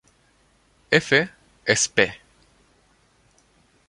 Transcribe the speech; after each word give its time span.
F. 0.89 1.13
Sp. 1.69 1.99